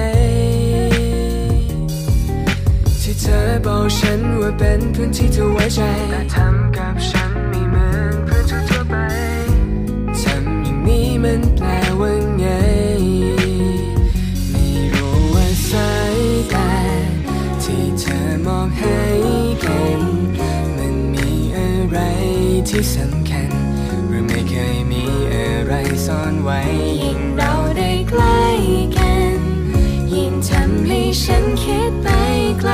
[3.01, 8.95] ที่เธอบอกฉันว่าเป็นเพื่อนที่เธอไว้ใจแต่ทำกับฉันไม่เหมือนเพื่อนทั่วๆไป
[10.21, 11.69] ทำอย่างนี้มันแปล
[12.01, 12.47] ว่าไง
[14.51, 16.19] ไม่รู้ว่าสาย
[16.55, 16.73] ตา
[17.63, 18.99] ที่เธอมองให้
[19.65, 20.01] กัน
[20.77, 21.99] มันมีอะไร
[22.69, 23.51] ที่สำคัญ
[24.09, 25.73] หรือไม่เคยมีอะไร
[26.07, 26.61] ซ่อนไว้
[27.03, 27.60] ยิ่งเราได้
[28.13, 28.45] ใกล้
[28.97, 29.39] กัน
[30.15, 32.09] ยิ่งทำให้ฉันคิดไป
[32.61, 32.73] ไกล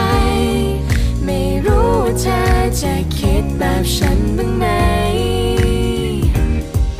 [1.25, 2.41] ไม่รู้ว่าเธอ
[2.81, 4.65] จะคิดแบบฉันบ้างไหม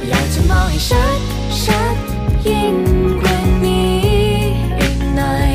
[0.09, 1.19] อยากจะมองให้ชัด
[1.63, 1.95] ชัด
[2.47, 2.77] ยิ่ง
[3.21, 3.99] กว่านี้
[4.79, 5.55] อีกหน่อย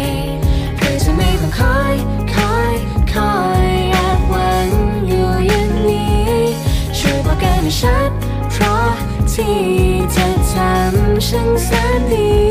[0.76, 1.96] เพื่อจะไม่ต้องคอย
[2.34, 2.76] คอย
[3.13, 3.34] คอ
[3.65, 4.70] ยแอบหวัง
[5.08, 6.22] อยู่อย่างนี้
[6.98, 8.12] ช่วยบอกกันให้ชัด
[8.52, 8.91] เพราะ
[9.32, 9.58] ที่
[10.12, 12.51] เธอทำฉันแสนดี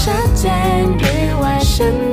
[0.00, 0.16] อ
[1.00, 2.09] ไม่ชัด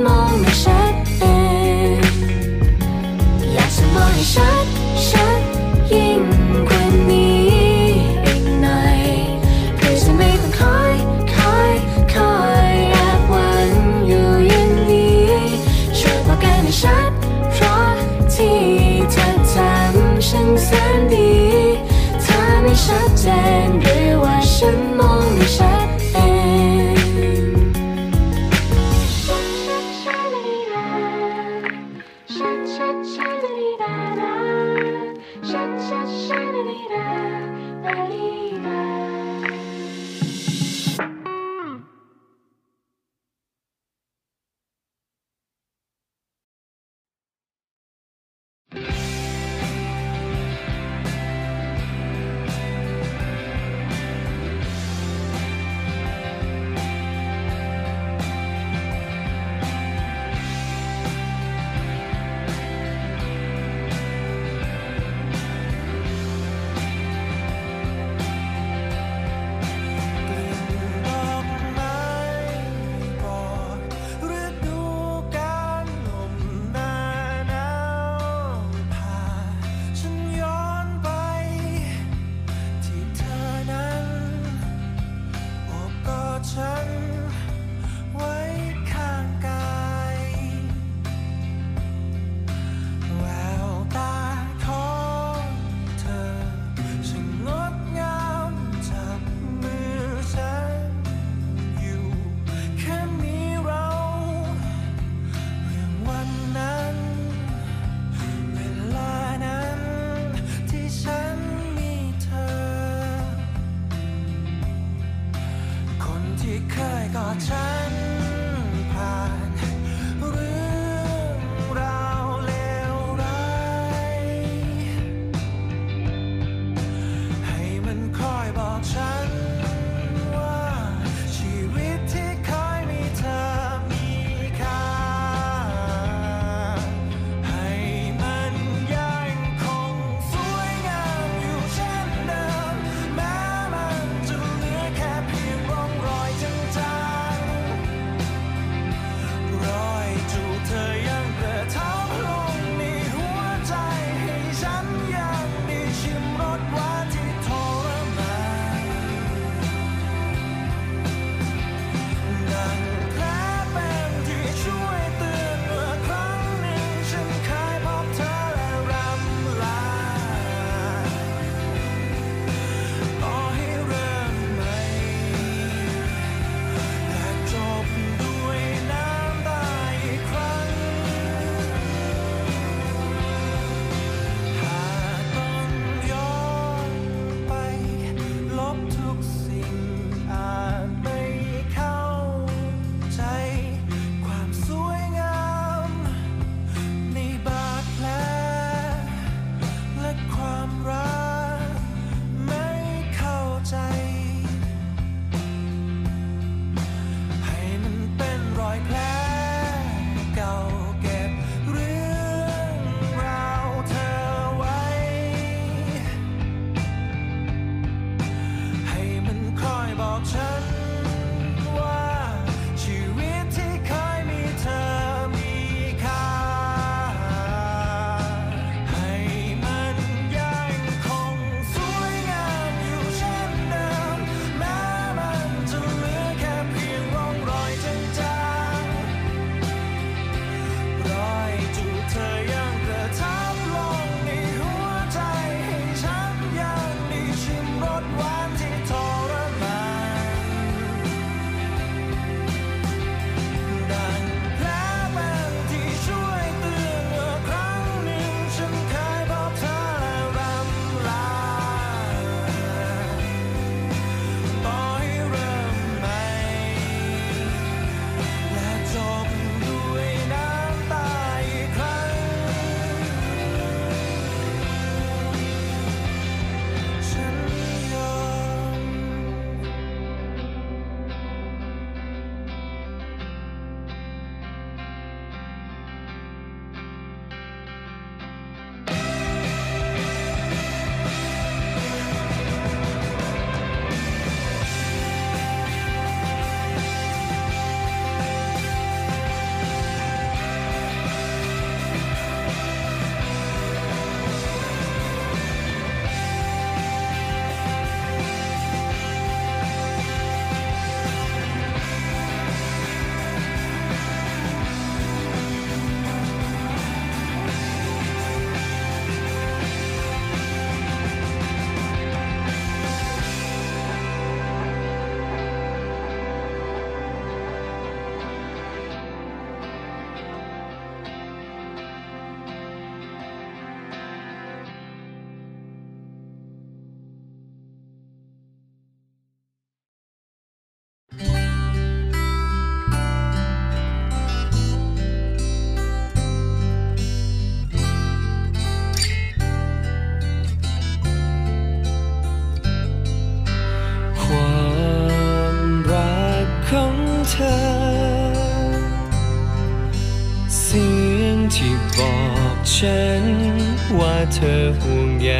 [364.82, 365.32] ห่วงใย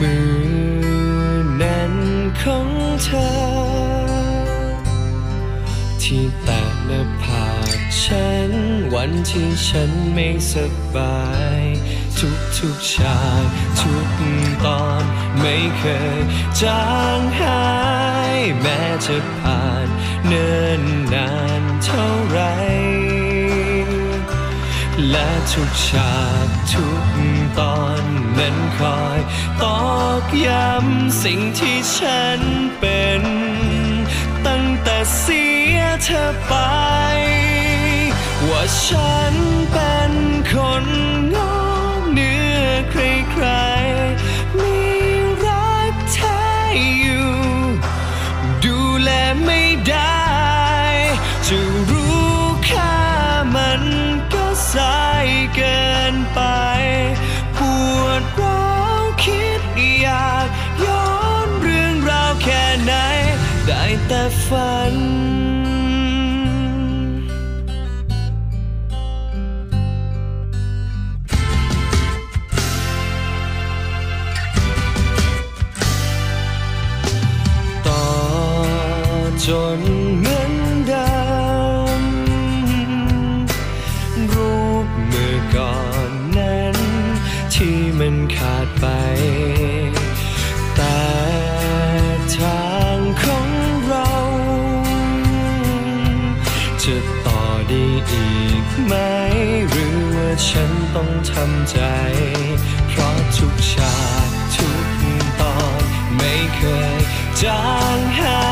[0.00, 1.94] มือนั้น
[2.40, 2.68] ของ
[3.02, 3.28] เธอ
[6.02, 8.50] ที่แตะหน้าผากฉัน
[8.94, 10.54] วันที่ฉันไม่ส
[10.94, 11.22] บา
[11.58, 11.62] ย
[12.18, 13.44] ทุกทุกฉาก
[13.80, 14.08] ทุก
[14.64, 15.02] ตอน
[15.40, 15.84] ไม่เค
[16.18, 16.20] ย
[16.62, 16.84] จา
[17.18, 17.64] งหา
[18.34, 19.86] ย แม้จะผ่าน
[20.26, 20.82] เนิ่น
[21.14, 21.30] นา
[21.60, 22.40] นเท่าไร
[25.10, 26.14] และทุกฉา
[26.46, 27.06] กทุก
[27.60, 28.02] ตอน
[28.38, 29.20] นั้นคอย
[29.62, 29.84] ตอ
[30.22, 32.40] กย้ำสิ่งที่ฉัน
[32.80, 33.22] เป็น
[34.46, 36.54] ตั้งแต่เสียเธอไป
[38.48, 39.34] ว่าฉัน
[39.72, 40.12] เป็น
[40.50, 40.52] ค
[40.84, 40.86] น
[41.34, 41.54] งอ
[42.12, 43.83] เหนื้อใครๆ
[64.48, 65.23] ฝัน
[107.44, 107.66] จา
[107.96, 108.44] งหา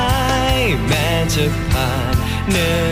[0.56, 2.14] ยแม้จะผ่าน
[2.50, 2.91] เนิ่น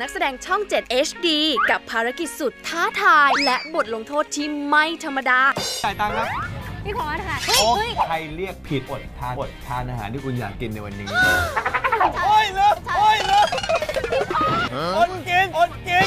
[0.00, 1.28] นักแสดงช่อง 7 HD
[1.70, 5.40] กับภารกิจสุดท้าทาย และบทลงโทษที่ไม่ธรรมดา
[5.84, 6.28] จ่ายตังค์ครับ
[6.84, 7.70] พี่ขอค่ะโอ้
[8.06, 11.08] ใครเรียกผิดอดทานอดทานอาหารที่คุณอยากกินในวันนี้
[12.24, 13.48] โอ้ยเลิกโอ้ยเลิก
[14.96, 16.06] อดกินอดกิน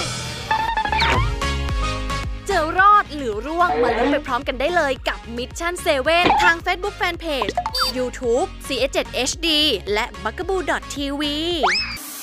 [2.50, 5.74] จะรอดหรือร่วงมาลุ้นไปพร้อมกันได้เลยกับ Mission
[6.08, 7.54] 7 ทาง Facebook Fanpage
[7.98, 8.98] YouTube CS7
[9.30, 9.48] HD
[9.94, 11.22] และ b u g a b o o TV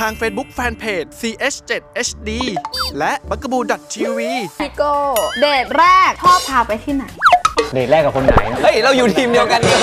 [0.00, 2.30] ทาง Facebook Fanpage CH7HD
[2.98, 3.62] และ b u g a b o o
[3.92, 4.20] TV
[4.60, 4.92] พี่โก้
[5.40, 7.04] เดทแรกพ่อพาไปที่ไหน
[7.74, 9.78] เดทแรกกับคนไหน เฮ้ย เราอยู่ทีมเดียวกันเนี่ย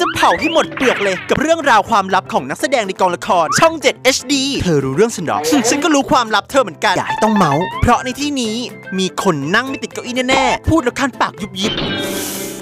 [0.00, 5.38] จะเผาให้หมดเปลือกเลยกับเรื่องราวความลับของนักแสดงในกองละคร ช่อง 7 HD เธอรู้เรื่องฉันหรอ
[5.70, 8.56] ฉันก็รู้ความลับเธอเหมือนกัน อย่าให้ต้องเมาส์เพราะในที่นี้
[8.98, 11.72] มีคนนั่งไม่ติดเก้าอี้แน่ๆ พูดแล้วคันปากยุบยิบ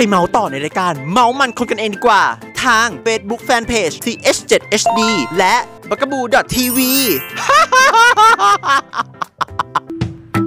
[0.02, 2.22] ไปเมาส์ต่อในรายการ เมาส์มันคนกันเองดีกว่า
[2.64, 5.00] ทาง Facebook Fanpage CH7HD
[5.38, 5.54] และ
[5.88, 6.78] b u g a b o o TV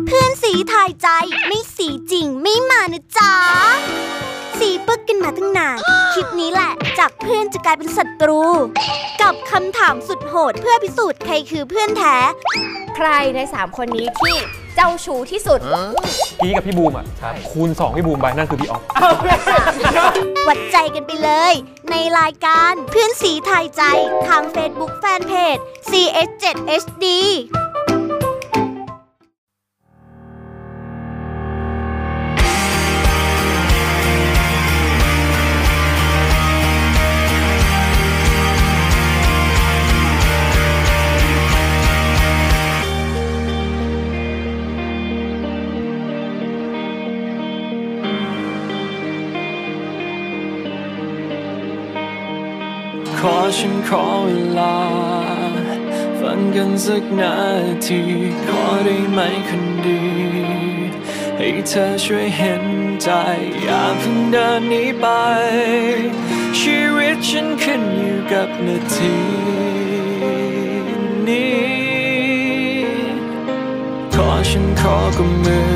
[0.06, 1.08] เพื่อนสีทายใจ
[1.48, 3.34] ไม่สีจริงไม่มานะจ๊ะ
[4.60, 5.78] สีปึกกันมาตั้งนาน
[6.14, 8.42] คลิปนี้แหละ จากเพื่อนจะกลายเป็นศัตรู
[9.22, 12.18] กับคำถามสุดโหดเพื่อพิสูจน์ใครคือเพื่อนแท้
[12.96, 14.38] ใครใน3คนนี้ที่
[14.76, 15.60] เจ้าชู้ที่สุด
[16.40, 17.06] พี่กับพี่บูมอะ
[17.50, 18.84] คูณ 2 พี่บูมไปนั่นคือพี่ออฟ
[20.48, 21.54] วัดใจกันไปเลย
[21.92, 23.84] ในรายการเพื่อนสีทายใจ
[24.28, 27.06] ทาง Facebook Fanpage CS7HD
[53.58, 54.30] ฉันขอเว
[54.60, 54.78] ลา
[56.20, 57.36] ฟังกันสักนา
[57.86, 58.02] ที
[58.48, 60.04] ขอได้ไหมคนดี
[61.38, 62.66] ให้เธอช่วยเห็น
[63.02, 63.10] ใจ
[63.64, 65.06] อย่าเพิ่งเดินหนีไป
[66.60, 69.18] ชีวิตฉันขึ้นอยู่กับนาที
[71.28, 71.66] นี้
[74.16, 75.70] ขอฉันขอกับมือ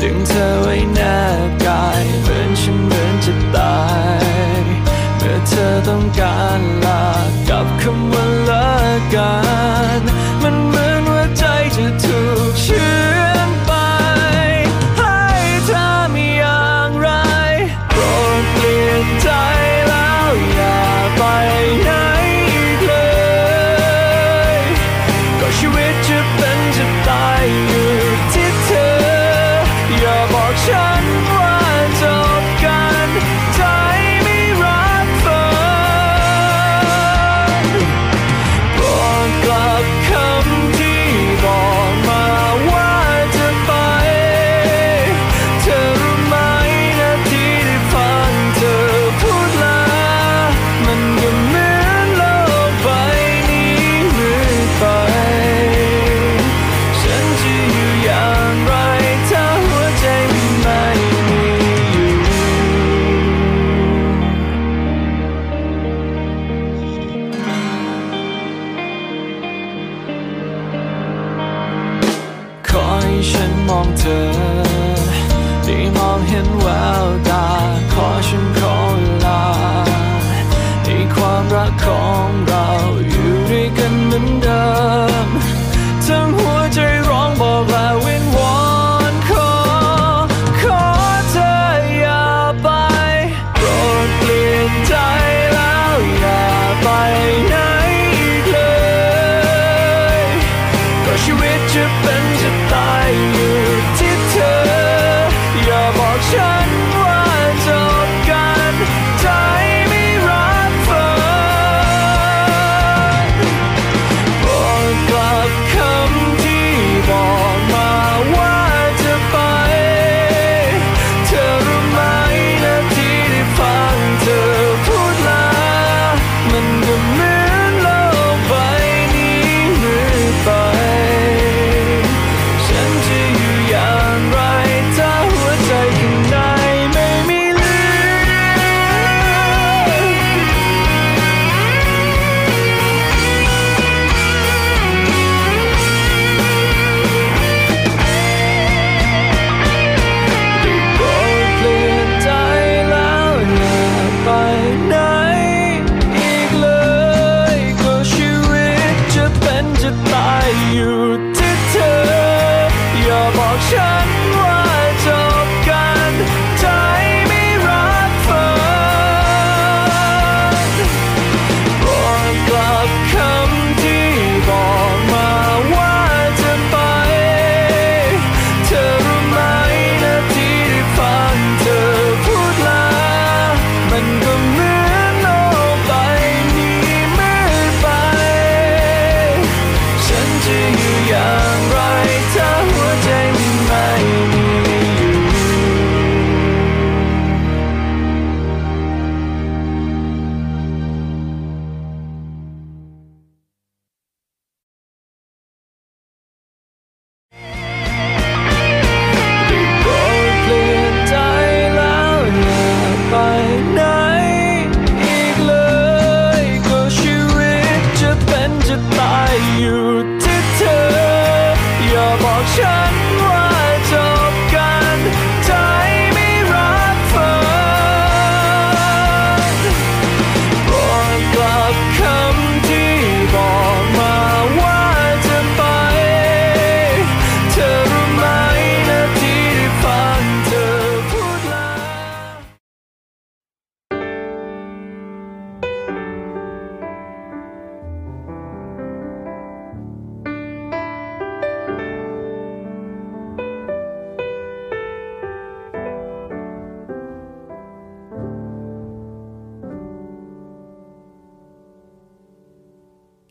[0.00, 1.00] ดึงเธอไว้แน
[1.46, 3.76] บกายเหมือนฉันเหมือนจะตา
[4.22, 4.35] ย
[5.48, 7.04] เธอต้องการลา
[7.48, 8.68] กับคำว่าเลิ
[8.98, 9.34] กกั
[10.00, 10.15] น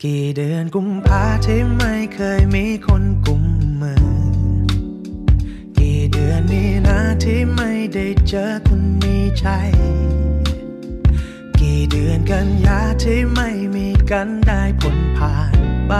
[0.08, 3.44] กี่เดือนกุมภาที่ไม่เคยมีคนกุม
[3.80, 4.04] มือ
[5.78, 9.46] กี่เดือนนี้นะที่ไม่ได้เจอคนมีใจ
[11.60, 15.56] กี่เดือนกันยาที่ไม่มีกันได้ผลผ่าน
[15.88, 15.92] ไป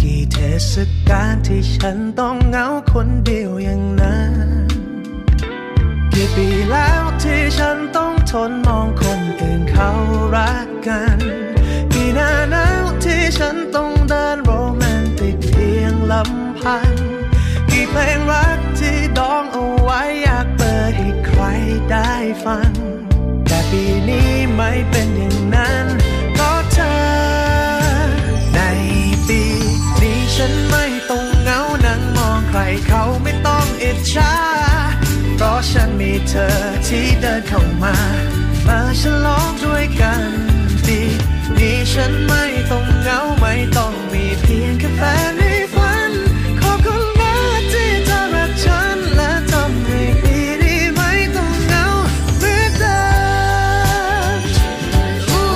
[0.00, 0.38] กี่เท
[0.72, 0.74] ศ
[1.08, 4.34] กาลที่ฉันต้องเหงาคนเดียวอย่างนั้น
[6.12, 9.90] กี่ปีแล้วที่ฉันต้องทนมองคนอื่นเขา
[10.34, 11.20] รักกัน
[12.16, 16.90] น้าหนาวที่ฉันต้องเดินโรแมนติกเพียงลำพัง
[17.70, 21.42] กี่เพลงรักที่ดองเอาไว้อยากเปิดให้ใคร
[21.90, 22.12] ได้
[22.44, 22.70] ฟัง
[23.46, 25.86] แต่ปีนี้ไม่เป็นอย่างนั้น
[26.38, 26.94] ก็เธอ
[28.54, 28.60] ใน
[29.28, 29.42] ปี
[30.02, 34.34] นี้ฉันไม่ต้องเหงานั่งมองใครเขาไม่ต้องอิจฉา
[35.36, 36.48] เพราะฉันมีเธอ
[36.86, 37.96] ที่เดินเข้ามา
[38.66, 40.51] มาฉลองด้วยกัน
[41.56, 45.42] มีฉันไม่ต้องเหงาไม่ต้องมีเพียงแค่แฟนใน
[45.74, 46.10] ฝัน
[46.60, 47.34] ขอบคุณนะ
[47.72, 51.84] ที่เธอรักฉันและทำให้ปีนี้ไม่ต้องเหงา
[52.38, 53.00] เหมือนเดิ
[54.36, 54.38] ม
[55.30, 55.46] อู้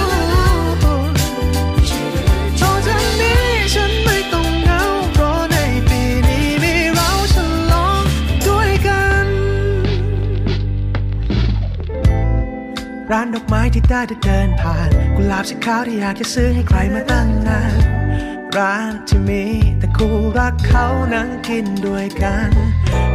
[0.83, 3.43] ตอนจากนี้
[3.75, 4.83] ฉันไม่ต้องเหงา
[5.13, 5.57] เพราะใน
[5.89, 7.37] ปีนี้มีเราฉ
[7.73, 8.03] ลอง
[8.47, 9.27] ด้วยกัน
[13.11, 17.81] ร้านดอกไม้ที่ได้เดินผ่าน กุหลาบสีขาวที่อยากจะซื้อให้ใครมาตั้งนาน
[18.57, 19.45] ร้านที่มี
[19.79, 22.51] แต่คู่รักเขานั่งกินด้วยกัน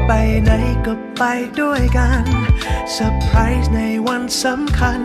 [0.08, 0.12] ไป
[0.44, 0.52] ไหน
[0.86, 1.24] ก็ไป
[1.62, 2.24] ด้วยกัน
[2.92, 5.00] เซอร์ไพรส์ในวันสำคัญ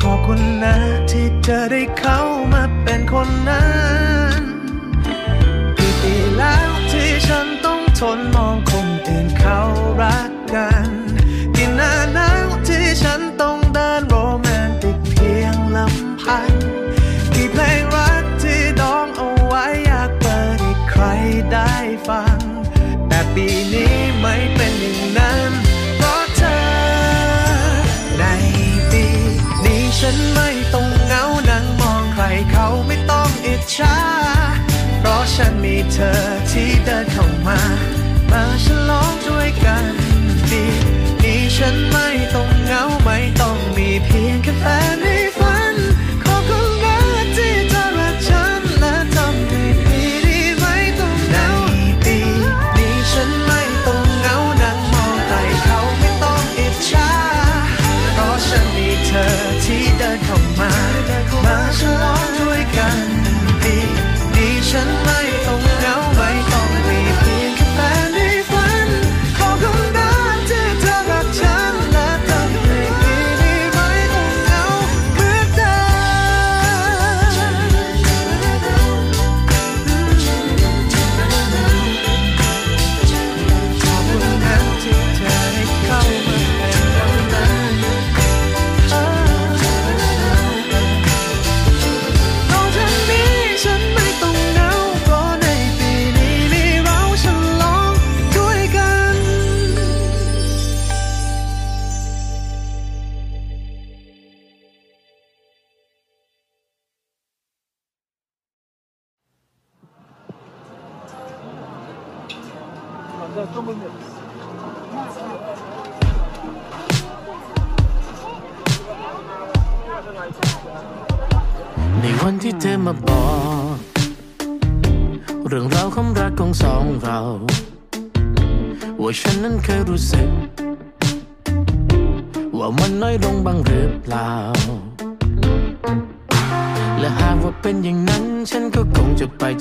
[0.00, 0.76] ขอบคุณนะ
[1.10, 2.20] ที่เธอได้เข้า
[2.52, 3.68] มาเป็นคนนั้
[4.38, 4.40] น
[5.78, 9.58] กี่ปีแล้วที่ฉันต้องทนมองคนอื่นเขา
[10.02, 11.09] รักกัน
[35.42, 36.12] ฉันมีเธอ
[36.50, 37.60] ที่เดินเข้ามา
[38.30, 39.84] มาฉลองด้วยกัน
[40.48, 40.62] ปี
[41.22, 43.18] นี้ฉันไม่ต้องเหงาไม่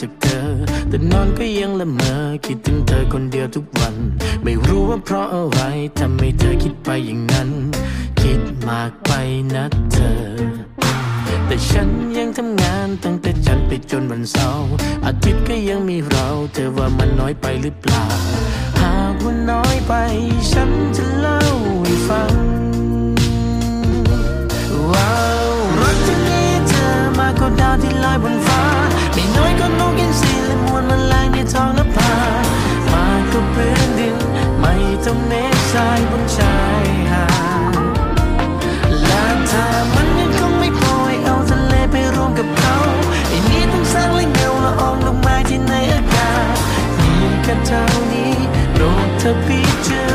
[0.10, 0.49] จะไปจากเธอ
[0.89, 2.14] แต่นอนก็ยังละเมอ
[2.45, 3.95] คิดถึงเธอคนเดียวทุกวัน
[4.43, 5.62] ไม่รู้ว่าเพราะอะไร
[5.99, 7.49] ทำให้เธอคิดไปอย่างนั้น
[8.22, 9.12] คิดมากไป
[9.55, 10.20] นะเธอ
[11.45, 14.72] แต่ฉันยังทำงานตั้งแต่จันทร์ไปจนวันเสาร์
[15.05, 18.05] อาทิตย์ก็ยังมีเรา เธอว่ามันน้อยไปหรือเปล่า
[18.82, 19.93] หากว่าน้อยไป
[20.51, 21.41] ฉันจะเล่า
[21.84, 22.36] ให้ฟัง
[24.91, 25.14] ว้า
[25.49, 25.51] ว
[25.82, 26.89] รักที่มีเธอ
[27.20, 28.68] มากกว่าดาวที่ลอยบนฟ้า
[35.72, 37.26] ชายบนชายหา
[37.74, 37.76] ด
[39.05, 42.76] และถ้ามันยังคงไม่พอให้เอาทะเลไปรวมกับเขา
[43.30, 46.55] ไอ้นี้ต้องสร้างและเงาละอองลงมาที่ในอากาศ
[46.99, 47.13] มี
[47.43, 48.34] แค่เท่านี้
[48.74, 50.09] โปรดเธอพิจารณา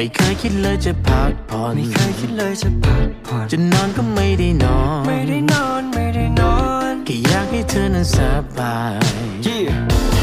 [0.00, 6.56] ไม่เคยคิดเลยจะพักผ่อนไม่เคยคิดเลยจะพักผ่อนจะนอนก็ไม่ได้นอน ไม่ได้นอนไม่ได้นอ
[6.90, 8.16] นแค่อยากให้เธอนั้นส
[8.58, 8.94] บาย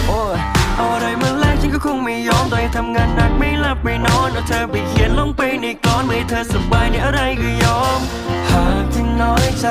[0.08, 0.38] โอ้ย
[0.76, 8.00] เอาอะไรมาแลกฉันก็คงไม่ยอมต่อให้ทำงานหนักไม่หลับไม่นอนเอาเธอไปเขียนลงไปในกลอนไม่ให้เธอสบายในอะไรก็ยอม
[8.50, 9.66] หากเธอน้อยใจ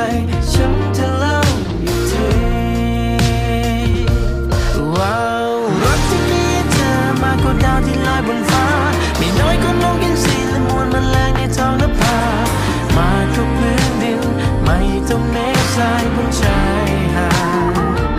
[0.52, 1.36] ฉันจะเล่า
[1.82, 2.26] อีกที
[4.96, 5.52] ว้าว
[5.82, 6.90] รักที่มีเธอ
[7.22, 8.53] มากกว่าดาวที่ลอยบนฟ้าไม่น้อย
[9.62, 12.18] ก็นกอินทรีและมวลแมลงในท้องนภา
[12.96, 14.20] มากกว่าพื้นดิน
[14.64, 14.78] ไม่
[15.08, 17.28] ต้องเมฆทรายบนชายหา
[17.72, 18.10] ด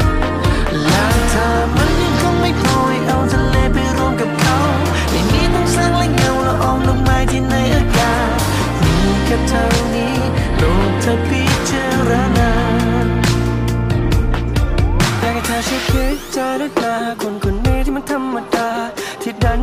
[0.85, 4.57] และเธอมันยังคงไม่พอให้เอาทะเลไปรวมกับเขา
[5.11, 8.29] ไม่มีต้องสร้างและเงาละอองดอกไม้ที่ในอากาศ
[8.83, 9.65] มีแค่เท่า
[9.95, 10.15] นี้
[10.55, 12.54] โปรดเธอพิจารณา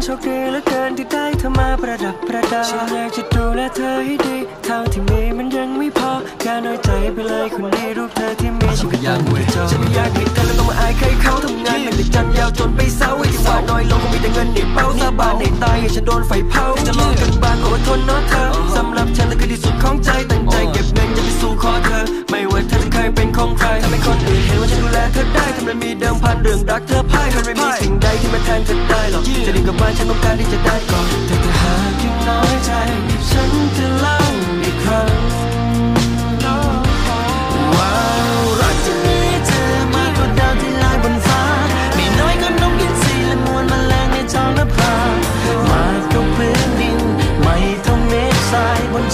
[0.05, 6.02] โชคดีเหลือเกินที่ได้เธอมาประดับประดาฉันอยากจะดูแลเธอให้ดีเท่าที่มีมันยังไม่พอ
[6.53, 18.45] อย่าน้อยใจไปเลยคนนี้รูปเธอที่มีฉันก็ยังไม่จบฉันไม่อยากให้เธอแล้วต้องมาอายใครเขาทำงานหนักแต่จันยาวจนไปเศร้าไอ้ที่ว่าน้อยลงก็มีแต่เงินในเป้าสาบานในตายอย่าฉันโดนไฟเผาจะลองกันบ้างขออดทนเนาะเธอ
[18.77, 21.99] สำหรับฉันนั่นคือที่สุดของใจตั้งใจเก็บเงินจะไปสู่ขอเธอ
[22.31, 32.71] ไม่ว่าเธอจะเคยเป็นของใครทำให้คนอื่นเห็นว่าฉันดูแลเธอได้ทำไมมีเดิมพันเรื่องรักเธอพ่ายมันไม่มีสิ่งใดที่มาแทนเธอได้หรอกจะดีกับบ้านฉันต้องการที่จะได้ก่อนแต่ถ้าหากยังน้อยใจ
[33.31, 34.22] ฉันจะเล่า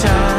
[0.01, 0.38] ท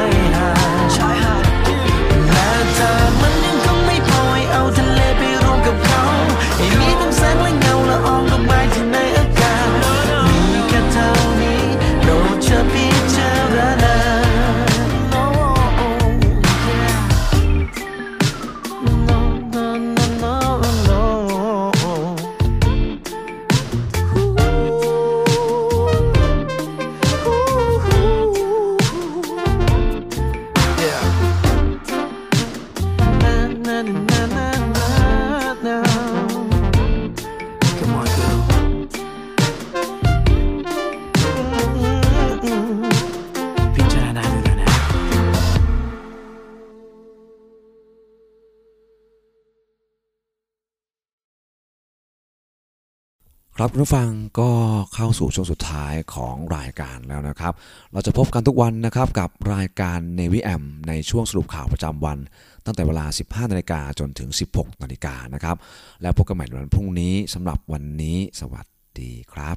[53.62, 54.50] ครับคุณผู้ฟังก็
[54.94, 57.54] เข้าสู่ช่วงสุดท้ายของรายการแล้วนะครับ
[57.92, 62.18] เราจะพบกันทุกวันนะครับกับรายการในวิแอมในช่วงสรุปข่าวประจำวัน
[62.64, 65.56] ตั้งแต่เวลา 15 นาฬิกาจนถึง 16 นาฬิกานะครับ
[66.02, 68.66] แล้วพบกันใหม่วันพรุ่งนี้สำหรับวันนี้สวัส
[69.00, 69.56] ดีครับ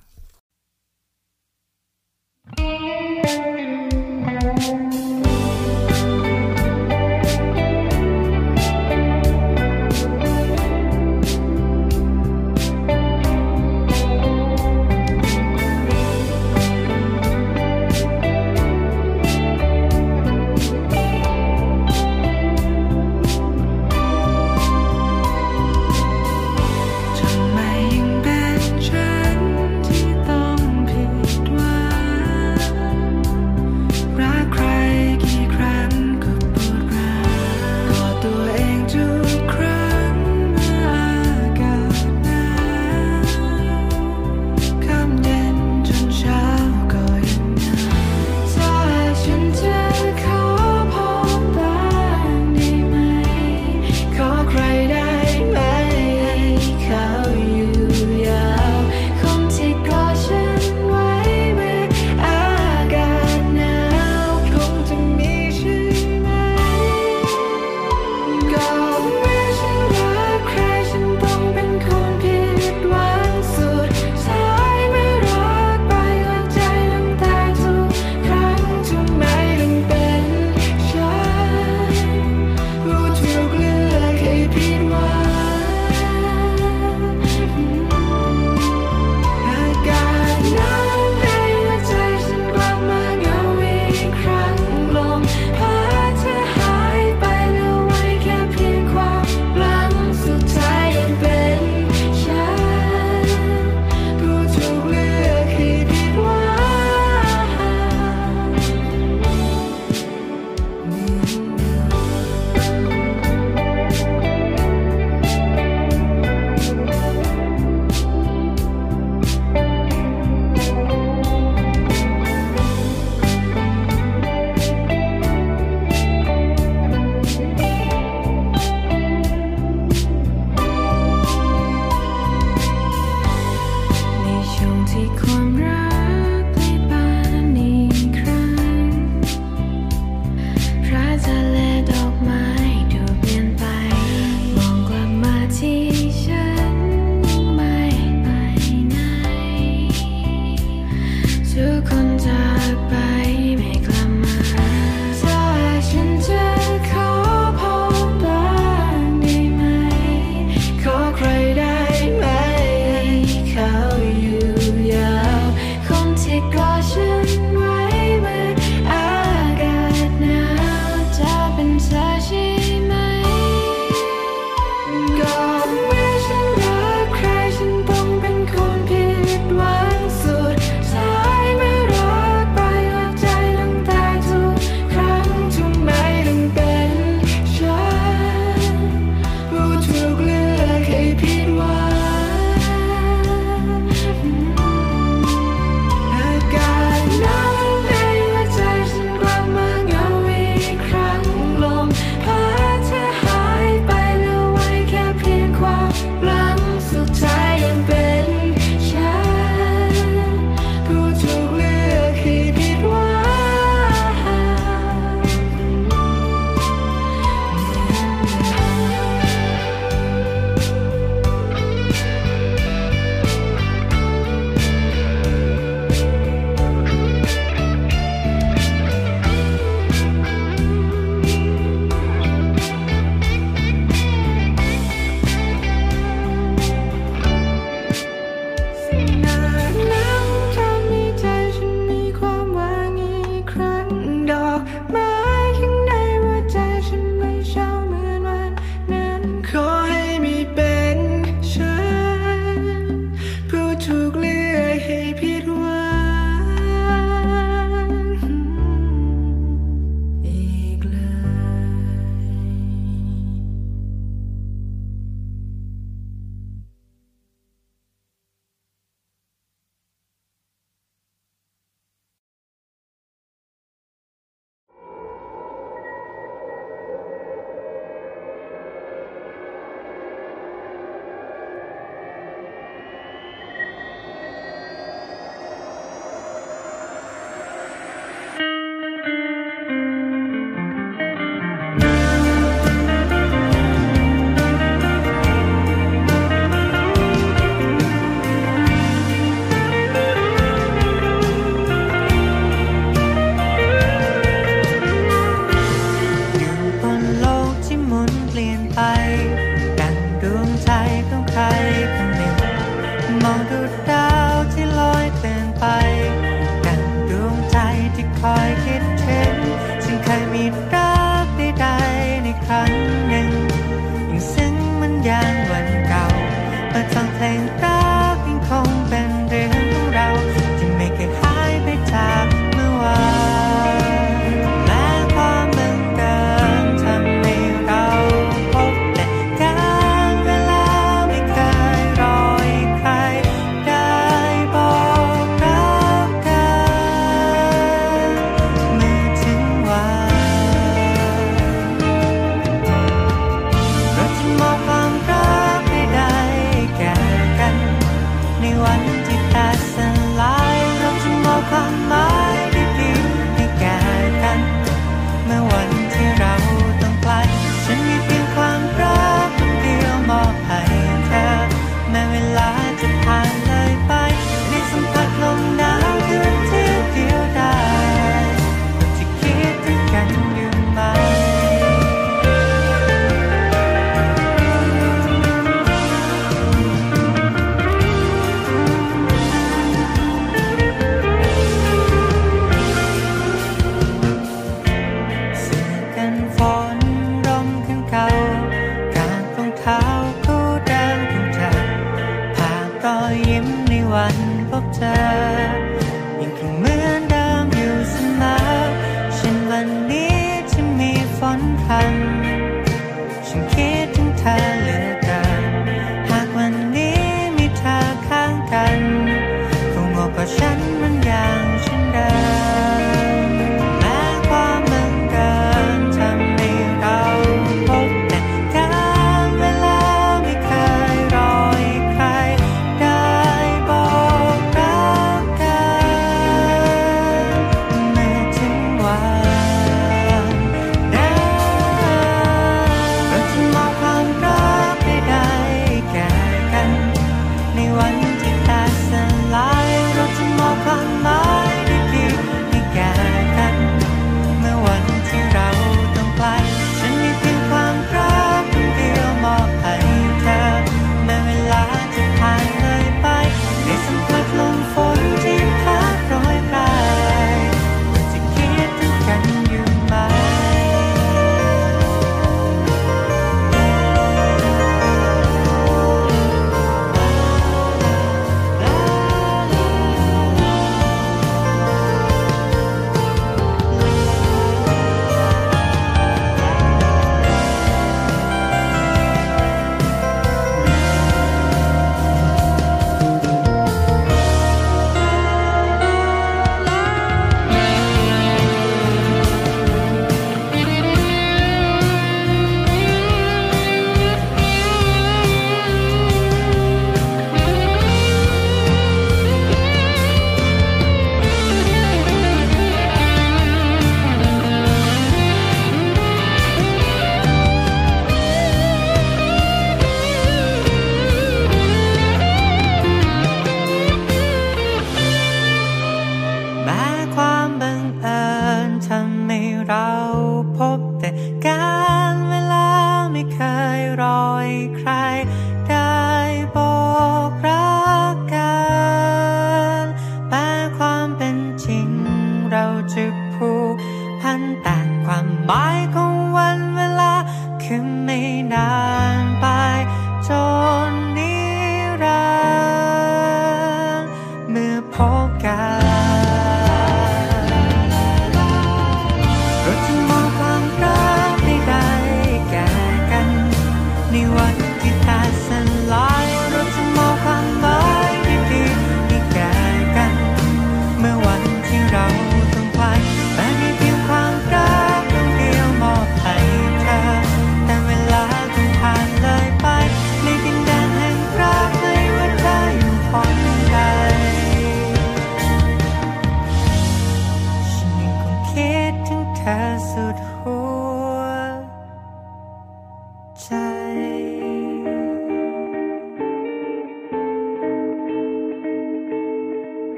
[2.48, 3.03] ทำ